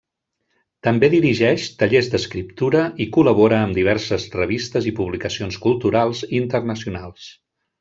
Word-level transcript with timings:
També 0.85 1.09
dirigeix 1.13 1.65
tallers 1.81 2.09
d'escriptura 2.13 2.81
i 3.05 3.07
col·labora 3.19 3.59
amb 3.67 3.77
diverses 3.81 4.27
revistes 4.39 4.89
i 4.93 4.95
publicacions 5.03 5.61
culturals 5.69 6.25
internacionals. 6.43 7.31